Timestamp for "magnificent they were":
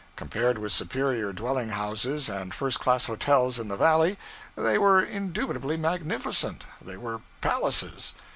5.77-7.21